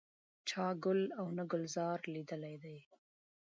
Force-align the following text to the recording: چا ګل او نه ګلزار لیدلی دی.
چا 0.49 0.65
ګل 0.83 1.01
او 1.19 1.27
نه 1.37 1.43
ګلزار 1.51 1.97
لیدلی 2.13 2.55
دی. 2.63 2.77